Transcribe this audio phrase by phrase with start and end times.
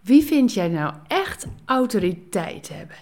[0.00, 2.96] Wie vind jij nou echt autoriteit hebben?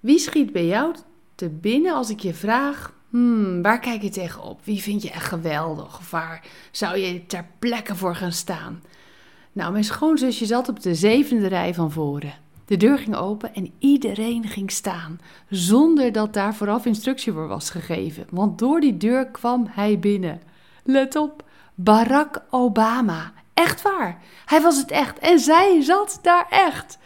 [0.00, 0.94] Wie schiet bij jou
[1.34, 4.60] te binnen als ik je vraag: hmm, waar kijk je tegenop?
[4.64, 5.98] Wie vind je echt geweldig?
[5.98, 8.82] Of waar zou je ter plekke voor gaan staan?
[9.52, 12.34] Nou, mijn schoonzusje zat op de zevende rij van voren.
[12.64, 17.70] De deur ging open en iedereen ging staan, zonder dat daar vooraf instructie voor was
[17.70, 20.40] gegeven, want door die deur kwam hij binnen.
[20.84, 21.44] Let op,
[21.74, 23.32] Barack Obama.
[23.54, 26.98] Echt waar, hij was het echt en zij zat daar echt.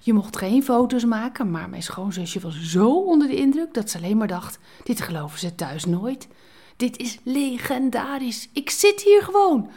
[0.00, 3.96] Je mocht geen foto's maken, maar mijn schoonzusje was zo onder de indruk dat ze
[3.96, 6.28] alleen maar dacht: dit geloven ze thuis nooit.
[6.76, 8.48] Dit is legendarisch.
[8.52, 9.70] Ik zit hier gewoon.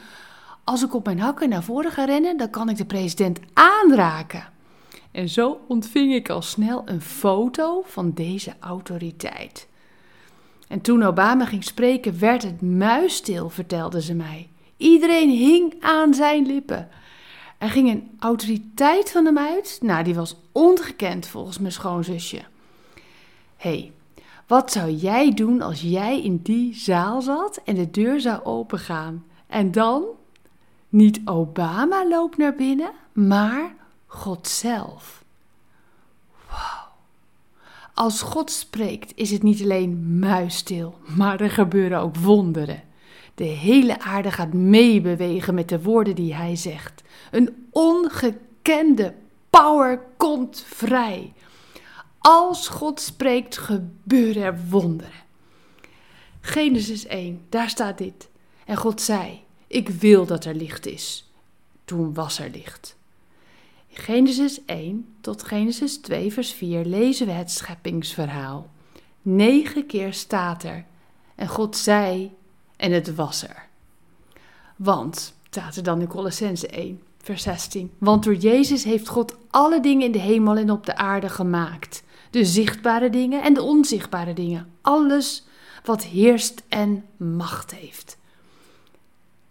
[0.63, 4.54] Als ik op mijn hakken naar voren ga rennen, dan kan ik de president aanraken.
[5.12, 9.68] En zo ontving ik al snel een foto van deze autoriteit.
[10.68, 14.49] En toen Obama ging spreken, werd het muisstil, vertelde ze mij.
[14.77, 16.89] Iedereen hing aan zijn lippen.
[17.57, 19.79] Er ging een autoriteit van hem uit.
[19.81, 22.41] Nou, die was ongekend volgens mijn schoonzusje.
[23.55, 23.91] Hé, hey,
[24.48, 29.26] wat zou jij doen als jij in die zaal zat en de deur zou opengaan?
[29.48, 30.04] En dan?
[30.89, 35.23] Niet Obama loopt naar binnen, maar God zelf.
[36.49, 36.85] Wow.
[37.93, 42.84] Als God spreekt, is het niet alleen muisstil, maar er gebeuren ook wonderen.
[43.36, 47.04] De hele aarde gaat meebewegen met de woorden die hij zegt.
[47.32, 49.14] Een ongekende
[49.50, 51.34] power komt vrij.
[52.18, 55.24] Als God spreekt, gebeuren er wonderen.
[56.41, 58.30] Genesis 1, daar staat dit.
[58.66, 61.32] En God zei: Ik wil dat er licht is.
[61.86, 62.98] Toen was er licht.
[63.90, 68.69] Genesis 1 tot Genesis 2, vers 4 lezen we het scheppingsverhaal.
[69.22, 70.86] Negen keer staat er:
[71.36, 72.31] En God zei,
[72.78, 73.68] en het was er.
[74.75, 77.91] Want, staat er dan in Colossense 1, vers 16.
[77.97, 82.03] Want door Jezus heeft God alle dingen in de hemel en op de aarde gemaakt.
[82.29, 84.72] De zichtbare dingen en de onzichtbare dingen.
[84.81, 85.45] Alles
[85.83, 88.17] wat heerst en macht heeft.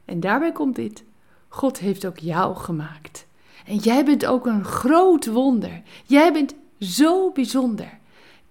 [0.04, 1.04] En daarbij komt dit.
[1.48, 3.26] God heeft ook jou gemaakt.
[3.66, 5.82] En jij bent ook een groot wonder.
[6.06, 7.98] Jij bent zo bijzonder.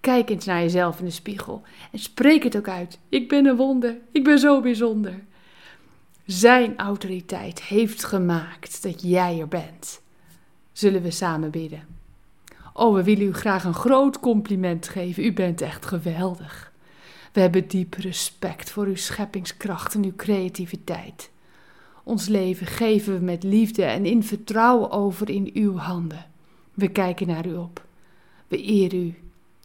[0.04, 3.00] Kijk eens naar jezelf in de spiegel en spreek het ook uit.
[3.10, 3.98] Ik ben een wonder.
[4.12, 5.24] Ik ben zo bijzonder.
[6.26, 10.02] Zijn autoriteit heeft gemaakt dat jij er bent.
[10.72, 11.88] Zullen we samen bidden?
[12.74, 15.26] Oh, we willen u graag een groot compliment geven.
[15.26, 16.72] U bent echt geweldig.
[17.32, 21.30] We hebben diep respect voor uw scheppingskracht en uw creativiteit.
[22.04, 26.26] Ons leven geven we met liefde en in vertrouwen over in uw handen.
[26.74, 27.86] We kijken naar u op.
[28.48, 29.16] We eer u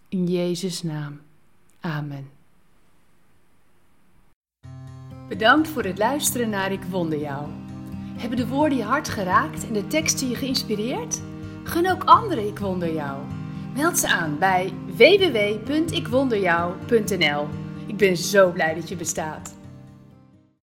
[0.08, 1.20] in Jezus' naam.
[1.80, 2.30] Amen.
[5.28, 7.46] Bedankt voor het luisteren naar Ik Wonder Jou.
[8.16, 11.20] Hebben de woorden je hart geraakt en de teksten je geïnspireerd?
[11.64, 13.24] Gun ook anderen Ik Wonder Jou.
[13.74, 17.48] Meld ze aan bij www.ikwonderjou.nl.
[17.86, 19.57] Ik ben zo blij dat je bestaat.